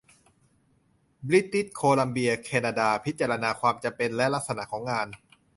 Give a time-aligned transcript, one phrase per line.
[1.27, 5.07] บริติชโคลัมเบีย แคนาดา พิจารณาความจำเป็นและลักษณะของงาน